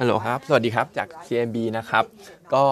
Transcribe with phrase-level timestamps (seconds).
[0.00, 2.04] ฮัลโหลครับ สวัสดีครับ จาก CMB นะครับ
[2.54, 2.64] ก็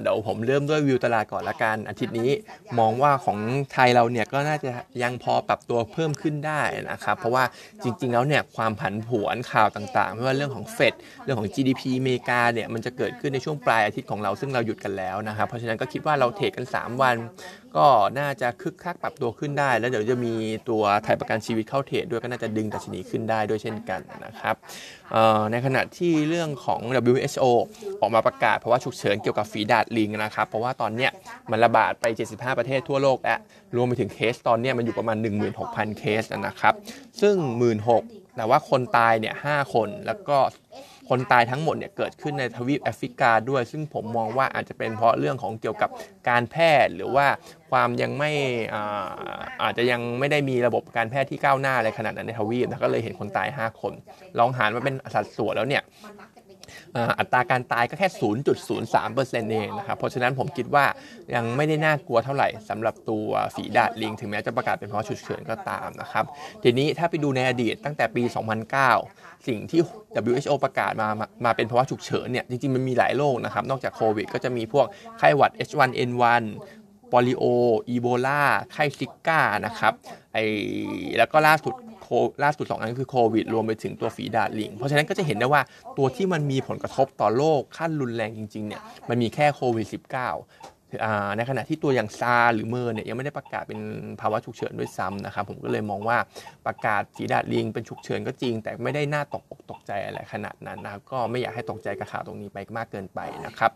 [0.00, 2.30] เดี๋ยวผมเริ่มด้วยวิวตลาดก่อนละกันอาทิตย์นี้
[2.78, 3.38] มองว่าของ
[3.72, 4.70] ไทยเราเนี่ยก็น่าจะ
[5.02, 6.60] ยังพอปรับตัวเพิ่มขึ้นได้
[6.90, 7.44] นะครับ เพราะว่า
[7.82, 10.94] จริง ๆ แล้วเนี่ยความผันผวนข่าวต่างๆ ไม่ว่าเรื่องของเฟด
[11.24, 17.16] เรื่องของ GDP อเมริกาเนี่ยมันจะเกิดขึ้นในช่วงปลายอาทิตย์ของเราซึ่งเราหยุดกันแล้วนะครับ เพราะฉะนั้นก็คิดว่าเราเทรดกัน 3 วัน
[17.76, 17.86] ก็
[18.18, 20.34] น่าจะคึกคักปรับตัวขึ้นได้ แล้วเดี๋ยวจะมี
[20.68, 24.54] ตัวไทยประกันชีวิตเข้าเทรดด้วยก็น่าจะดึงดัชนีขึ้นได้ด้วยเช่นกันนะครับ
[25.52, 26.80] ในขณะที่เรื่องของ
[27.12, 27.44] WHO
[28.00, 31.08] ออกมาประกาศเพราะว่าฉุกเฉินเกี่ยวกับฝีดาดลิงนะครับ เพราะว่าตอนนี้
[31.50, 33.38] มันระบาดไป 75 ประเทศทั่วโลกแล้ว
[33.76, 35.16] รวมไปถึงเคสตอนนี้มันอยู่ประมาณ
[35.58, 36.74] 16,000 เคสนะครับ
[37.20, 37.36] ซึ่ง
[37.86, 40.38] 16,000แต่ว่าคนตายเนี่ย5คนแล้วก็
[41.08, 45.90] คนตายทั้งหมดเนี่ยเกิดขึ้นในทวีปแอฟริกาด้วย ซึ่งผมมองว่าอาจจะเป็นเพราะเรื่องของเกี่ยวกับ
[46.28, 47.26] การแพทย์หรือว่า
[47.70, 48.32] ความยังไม่
[49.62, 53.92] อาจจะยังไม่ได้มีระบบการแพทย์ที่ก้าวหน้าอะไรขนาดนั้นในทวีปนะก็เลยเห็นคนตาย 5 คน
[54.38, 55.82] ลองหารมาเป็นสัดส่วนแล้วเนี่ย
[57.18, 58.08] อัตราการตายก็แค่
[58.80, 60.84] 0.03%เองนะครับ เพราะฉะนั้นผมคิดว่า
[61.34, 66.24] ยังไม่ได้น่ากลัวเท่าไหร่สำหรับตัวฝีดาดลิง ถึงแม้จะประกาศเป็นเพราะฉุกเฉินก็ตามนะครับ
[66.62, 68.22] ทีนี้ถ้าไปดูในอดีตตั้งแต่ปี
[68.84, 69.80] 2009 สิ่งที่
[70.32, 71.08] WHO ประกาศมา
[71.44, 74.86] มาเป็นภาวะฉุกเฉินเนี่ยจริงๆ มันมีหลายโรคนะครับ นอกจากโควิดก็จะมีพวก
[75.18, 76.44] ไข้หวัด H1N1
[77.12, 77.44] ปอลิโอ
[77.88, 79.92] อีโบลา ไข้ซิก้านะครับ
[80.32, 80.38] ไอ
[81.18, 81.74] แล้วก็ล่าสุด
[82.42, 85.62] ล่าสุด2อันคือโควิดรวมไปถึงตัวฝีดาดลิง เพราะฉะนั้นก็จะเห็นได้ว่า
[85.98, 89.94] ตัวที่มันมีผลกระทบต่อโลกขั้นรุนแรงจริงๆเนี่ยมันมีแค่โควิด -19
[91.36, 93.80] ในขณะที่ตัวอย่างซาหรือเมอร์เนี่ยยังไม่ได้ประกาศเป็น
[94.20, 96.18] ภาวะฉุกเฉินด้วยซ้ำนะครับผมก็เลยมองว่า
[96.66, 103.70] ประกาศฝีดาดลิงเป็นฉุกเฉินก็จริง แต่ไม่ได้น่าตกอกตกใจอะไรขนาดนั้นนะครับก็ไม่อยากให้ตกใจกับข่าวตรงนี้ไปมากเกินไปนะครับ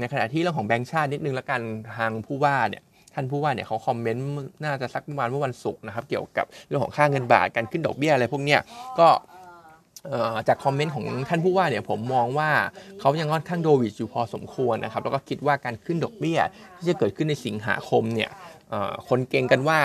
[0.00, 1.60] ในขณะที่เรื่องของแบงก์ชาตินิดนึงละกัน
[1.96, 2.82] ทางผู้ว่าเนี่ย
[3.14, 4.24] ท่านผู้ว่าเนี่ยเขาคอมเมนต์
[4.64, 8.60] น่าจะสักประมาณเมื่อวันศุกร์นะครับ เกี่ยวกับเรื่องของค่าเงินบาทการขึ้นดอกเบี้ยอะไรพวกเนี้ย
[8.98, 9.08] ก็
[10.48, 12.50] จากคอมเมนต์ของท่านผู้ว่าเนี่ยผมมองว่า
[13.00, 16.38] เขายังค่อนข้างโดวิดอยู่พอสมควรนะครับแล้วก็คิดว่าการขึ้นดอกเบี้ย
[16.76, 18.30] ที่จะเกิดขึ้นในสิงหาคมเนี่ย
[19.08, 19.80] คนเก่งกันว่า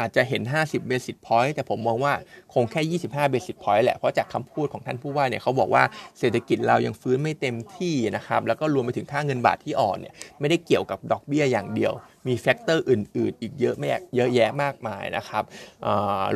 [0.00, 2.12] อาจจะเห็น 50 basic point แต่ผมมองว่า
[2.54, 5.82] คงแค่ 25 basic point แหละ เพราะจากคำพูดของท่านผู้ว่าเนี่ยเขาบอกว่า
[6.18, 11.92] เศรษฐกิจเรายังฟื้นไม่เต็มที่นะครับ แล้วก็รวมไปถึงค่าเงินบาทที่อ่อนเนี่ยไม่ได้เกี่ยวกับดอกเบี้ยอย่างเดียว
[12.28, 15.44] มี factor อื่น ๆ อีกเยอะแม่เยอะแยะมากมายนะครับ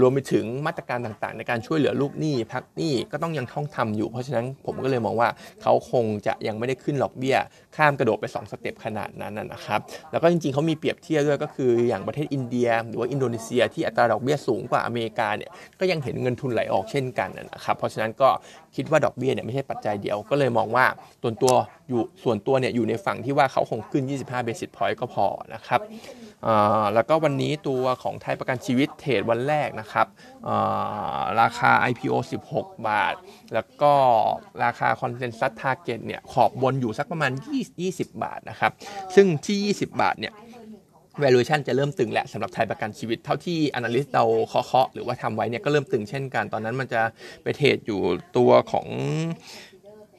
[0.01, 5.29] รวมไปถึงมาตรการต่างๆ ในการช่วยเหลือลูกหนี้พักหนี้ก็ต้องยังต้องทำอยู่ เพราะฉะนั้นผมก็เลยมองว่า
[5.63, 7.37] เขาคงจะยังไม่ได้ขึ้นดอกเบี้ย
[7.77, 9.81] ข้ามกระโดดไป 2 step ขนาดนั้นนะครับ
[10.11, 15.51] แล้วก็จริง ๆเขามีเปรียบเทียบด้วยก็คืออย่างประเทศอินเดีย หรือว่าอินโดนีเซียที่อัตราดอกเบี้ยสูงกว่าอเมริกาเนี่ย
[15.81, 18.29] ก็ยังเห็นเงินทุนไหลออกเช่นกันนะครับเพราะฉะนั้นก็
[18.77, 20.87] คิดว่าดอกเบี้ยเนี่ยไม่ใช่ปัจจัยเดียวก็เลยมองว่า
[21.23, 21.55] ตัวตัว
[21.89, 25.80] อยู่ส่วนตัวเนี่ยอยู่ในฝั่งที่ว่าเขาคงขึ้น 25 basis point ก็พอนะครับ
[26.95, 30.07] แล้วก็วันนี้ตัวของไทยประกันชีวิตเทรดวันแรกนะครับ
[31.41, 32.15] ราคา IPO
[32.51, 33.15] 16 บาท
[33.55, 33.93] แล้วก็
[34.65, 37.33] ราคา Consensus Target เนี่ยขอบบนอยู่สักประมาณ
[37.77, 38.73] 20 บาทนะครับ
[39.15, 40.35] ซึ่งที่ 20 บาทเนี่ย
[41.23, 47.03] valuation จะเริ่มตึงแหละสำหรับไทยประกันชีวิตเท่าที่ analyst เราเคาะหรือว่าทำไว้เนี่ยก็เริ่มตึงเช่นกัน ตอนนั้นมันจะ
[47.43, 48.01] ไปเทรดอยู่
[48.37, 48.87] ตัวของ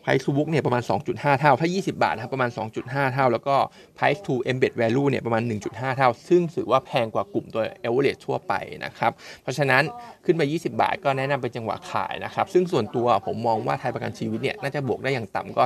[0.04, 2.50] price to book เนี่ยประมาณ 2.5 เท่า ถ้า 20 บาทนะครับประมาณ
[2.82, 3.56] 2.5 เท่า แล้วก็
[3.98, 8.54] price to embed value เนี่ยประมาณ 1.5 เท่า ซึ่งถือว่าแพงกว่ากลุ่มตัว average ทั่วไป
[8.86, 9.12] นะครับ
[9.44, 9.84] เพราะฉะนั้น
[10.26, 15.64] ขึ้นไป 20 บาทก็แนะนำเป็นจังหวะขายนะครับ ซึ่งส่วนตัวผมมองว่าไทยประกันชีวิตเนี่ยน่าจะบวกได้อย่างต่ำก็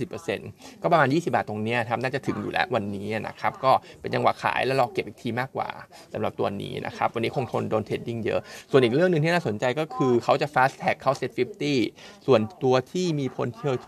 [0.00, 5.68] 30-50%ก็ประมาณ 20 บาทตรงนี้ครับน่าจะถึงอยู่แล้ววันนี้นะครับ ก็เป็นจังหวะขายแล้วรอเก็บอีกทีมากกว่า
[6.12, 8.40] สำหรับตัวนี้นะครับ วันนี้คงทนโดนเทรดดิ้งเยอะ
[8.70, 11.30] ส่วนอีกเรื่องหนึ่งที่น่าสนใจก็คือเขาจะ fast tag เข้า set
[11.78, 13.26] 50ส่วนตัวที่มี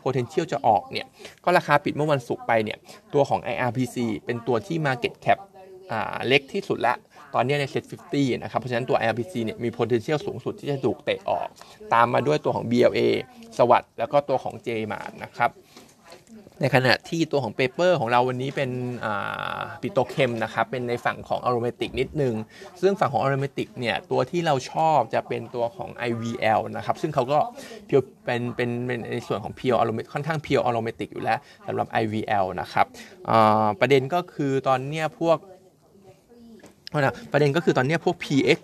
[0.05, 1.07] potential จะออกเนี่ย
[1.45, 2.79] ก็ราคาปิดเมื่อวันศุกร์ไปเนี่ย
[3.15, 5.39] ตัวของ IRPC เป็นตัวที่ market cap
[6.27, 6.95] เล็กที่สุดละ
[7.35, 11.49] ตอนนี้ในเซ็ต50 นะครับ เพราะฉะนั้นตัว IRPC เนี่ยมี potential สูงสุดที่จะถูกเตะออก
[11.95, 13.01] ตามมาด้วยตัวของ BLA
[13.59, 15.51] SAWAD แล้วก็ตัวของ j m a r นะครับ
[16.61, 18.71] ในขณะที่ตัวของ paper ของเราวันนี้เป็น
[19.83, 22.35] petrochem นะครับ เป็นในฝั่งของ aromatic นิดนึง
[22.81, 27.39] ซึ่งฝั่งของ aromatic เนี่ย ตัวที่เราชอบจะเป็นตัวของ IVL นะครับ ซึ่งเขาก็
[27.87, 32.87] pure เป็นเป็นเป็นในส่วนของ pure aroma ค่อนข้าง pure aromatic อยู่แล้วสำหรับ IVL นะครับ
[33.81, 35.39] ประเด็นก็คือตอนเนี้ยพวก
[37.33, 38.59] ประเด็นก็คือตอนนี้พวก PX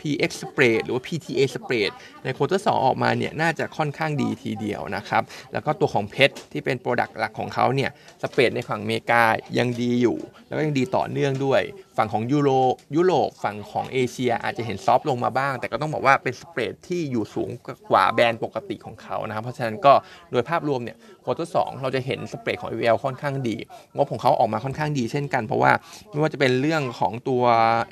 [0.00, 1.90] PX spread หรือว่า PTA spread
[2.24, 5.22] ใน quarter สองออกมาเนี่ยน่าจะค่อนข้างดีทีเดียวนะครับ
[5.52, 7.90] แล้วก็ตัวของ PET ที่เป็น product หลักของเขาเนี่ย
[8.22, 9.22] spread ในฝั่งอเมริกา
[9.58, 11.62] ยังดีอยู่ แล้วก็ยังดีต่อเนื่องด้วย
[11.98, 12.50] ฝั่งของยูโร
[12.96, 17.50] ยุโรปฝั่งของเอเชียอาจจะเห็น soft ลงมาบ้าง แต่ก็ต้องบอกว่าเป็น spread ที่อยู่สูง
[17.90, 19.92] กว่า band ปกติของเขานะครับ เพราะฉะนั้นก็
[20.30, 23.56] โดยภาพรวมเนี่ยควอเตอร์สเราจะเห็น spread ของ IVL ค่อนข้างดี
[23.96, 25.72] งบของเขาออกมาค่อนข้างดีเช่นกัน เพราะว่า
[26.10, 27.42] ไม่ว่าจะเป็นเรื่องของตัว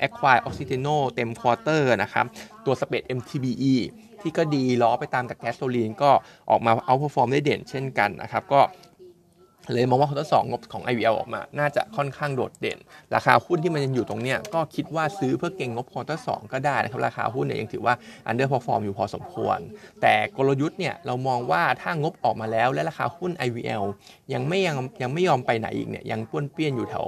[0.05, 2.25] Acquire Oxiteno เต็ม quarter นะครับ
[2.65, 3.75] ตัว spread MTBE
[4.21, 6.11] ที่ก็ดีล้อไปตามกับแก๊สโซลีนก็
[6.49, 8.61] ออกมา outperform ได้เด่นเช่นกันนะครับก็
[9.73, 12.77] เลยมองว่า quarter สองงบของ IVL ออกมา น่าจะค่อนข้างโดดเด่น
[13.15, 17.93] ราคาหุ้นที่มันยังอยู่ตรงเนี้ยก็คิดว่าซื้อเพื่อเก็งงบ quarter สองก็ได้นะครับ ราคาหุ้นเนี่ยยังถือว่า
[18.27, 19.59] underperform อยู่พอสมควร
[20.01, 23.83] แต่กลยุทธ์เนี่ยเรามองว่าถ้างบออกมาแล้วและราคาหุ้น IVL
[24.33, 27.07] ยังไม่ยังยังไม่ยอมไปไหนอีกเนี่ยยังป้วนเปี้ยนอยู่แถว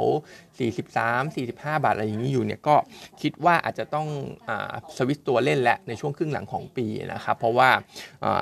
[0.59, 2.75] 43 45 บาทอะไรอย่างนี้อยู่เนี่ยก็
[3.21, 4.07] คิดว่าอาจจะต้อง
[4.49, 4.51] อ
[4.97, 7.69] สวิตตัวเล่นแหละในช่วงครึ่งหลังของปีนะครับเพราะว่า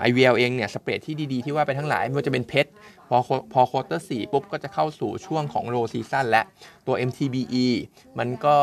[0.08, 2.70] IVL เองเนี่ย spread ที่ดีๆที่ว่าไปทั้งหลายไม่ว่าจะเป็น PET
[3.10, 3.18] พอ
[3.54, 6.44] พอ quarter สี่ปุ๊บก็จะเข้าสู่ช่วงของ low season และ
[6.88, 7.68] ตัว MTBE
[8.20, 8.56] มันก็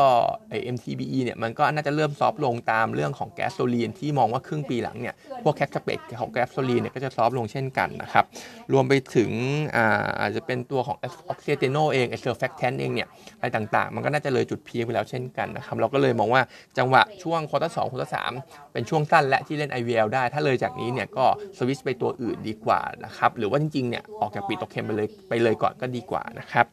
[0.49, 8.25] ไอ MTBE เนี่ยมันก็น่าจะเริ่ม soft ลงตามเรื่องของแก๊สโซลีนที่มองว่าครึ่งปีหลังเนี่ยพวก crack spread ของแก๊สโซลีนเนี่ยก็จะ soft ลงเช่นกันนะครับ
[8.73, 9.31] รวมไปถึง
[9.75, 13.07] อาอาจจะเป็นตัวของ Oxiteno เองไอ surfactant เองเนี่ย
[13.37, 16.41] อะไรต่างๆ มันก็น่าจะเลยจุด peak ไปแล้วเช่นกันนะครับเราก็เลยมองว่า
[16.77, 18.31] จังหวะช่วง quarter สอง quarter สาม
[18.73, 21.25] เป็นช่วงสั้นแหละที่เล่น IVL ได้ถ้าเลยจากนี้เนี่ยก็
[21.57, 26.65] สวิตช์ไปตัวอื่นดีกว่านะครับหรือว่าจริงๆเนี่ยออกจาก petrochem ไปเลยไปเลยก่อนก็ดีกว่านะครับ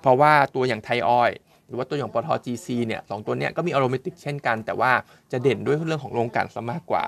[0.00, 1.30] เพราะว่าตัวอย่างไทยออยล์
[1.66, 4.92] หรือว่าตัวอย่างปตท GC เนี่ยสองตัวเนี้ยก็มี aromatic เช่นกัน แต่ว่า
[5.32, 7.04] จะเด่นด้วยเรื่องของโรงกลั่นซะมากกว่า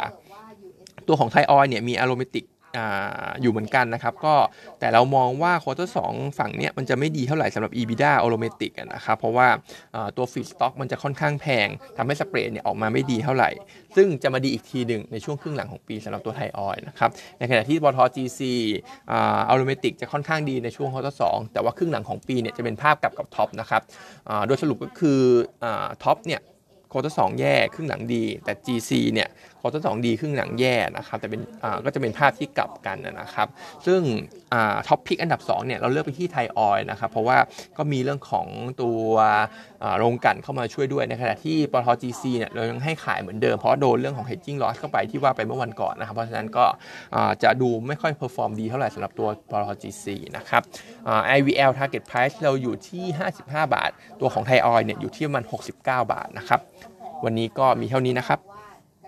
[1.09, 2.44] ตัวของไทยออยล์เนี่ยมี aromatic
[3.43, 4.35] อยู่เหมือนกันนะครับ ก็
[4.81, 5.99] แต่เรามองว่าควอเตอร์ส
[6.39, 9.49] ฝั่งเนี้ยมันจะไม่ดีเท่าไหร่สำหรับ EBITDA a u r o m a t i c นะครับ เพราะว่า
[10.17, 13.51] ตัว feedstock มันจะค่อนข้างแพงทำให้ spread เนี่ยออกมาไม่ดีเท่าไหร่
[13.97, 18.41] ซึ่งจะมาดีอีกทีหนึ่งในช่วงครึ่งหลังของปีสำหรับตัวไทยออยล์นะครับ ในขณะที่ปตท GC
[19.12, 21.23] aromatic จะค่อนข้างดีในช่วงควอเตอร์ส
[21.53, 23.83] แต่ว่าครึ่งหลังของปีเนี่ยจะเป็นภาพกลับกับ TOP นะครับ
[24.47, 25.21] โดยสรุปก็คือ
[26.05, 26.43] TOP เนี่ย
[26.93, 29.29] ควอเตอร์สแย่ครึ่งหลังดี แต่ GC เนี่ย
[29.64, 33.49] ควอเตอร์สดีครึ่งหลังแย่นะครับแต่เป็นอ่าก็จะเป็นภาพที่กลับกันนะครับ
[33.87, 34.00] ซึ่ง
[34.53, 37.38] อ่า top pick อันดับ2เนี่ยเราเลือกไปที่ไทยออยล์นะครับ เพราะว่า
[37.79, 38.47] ก็มีเรื่องของ
[38.82, 39.09] ตัว
[39.99, 46.64] โรงกลั่นเข้ามาช่วยด้วยในขณะที่ปตท GC เนี่ยเรายังให้ขายเหมือนเดิม เพราะโดนเรื่องของ hedging loss เข้าไปที่ว่าไปเมื่อวันก่อนนะครับ เพราะฉะนั้นก็
[47.43, 50.06] จะดูไม่ค่อย perform ดีเท่าไหร่สำหรับตัวปตท GC
[50.37, 50.62] นะครับ
[51.37, 53.05] IVL target price เราอยู่ที่
[53.38, 55.76] 55 บาท ตัวของไทยออยเนี่ยอยู่ที่ประมาณ69
[56.12, 56.61] บาทนะครับ
[57.25, 58.41] วันนี้ก็มีเท่านี้นะครับ